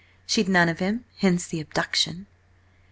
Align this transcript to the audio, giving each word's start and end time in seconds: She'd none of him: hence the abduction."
She'd 0.25 0.49
none 0.49 0.67
of 0.67 0.79
him: 0.79 1.05
hence 1.19 1.45
the 1.45 1.59
abduction." 1.59 2.25